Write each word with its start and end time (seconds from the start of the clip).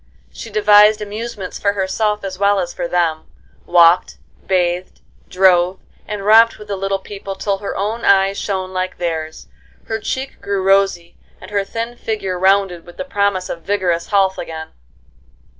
She 0.33 0.49
devised 0.49 0.99
amusements 0.99 1.59
for 1.59 1.73
herself 1.73 2.23
as 2.23 2.39
well 2.39 2.59
as 2.59 2.73
for 2.73 2.87
them; 2.87 3.27
walked, 3.67 4.17
bathed, 4.47 4.99
drove, 5.29 5.79
and 6.07 6.25
romped 6.25 6.57
with 6.57 6.69
the 6.69 6.75
little 6.75 6.97
people 6.97 7.35
till 7.35 7.59
her 7.59 7.77
own 7.77 8.03
eyes 8.03 8.39
shone 8.39 8.73
like 8.73 8.97
theirs, 8.97 9.47
her 9.85 9.99
cheek 9.99 10.41
grew 10.41 10.63
rosy, 10.63 11.17
and 11.39 11.51
her 11.51 11.63
thin 11.63 11.95
figure 11.95 12.39
rounded 12.39 12.83
with 12.83 12.97
the 12.97 13.05
promise 13.05 13.47
of 13.47 13.61
vigorous 13.61 14.07
health 14.07 14.39
again. 14.39 14.69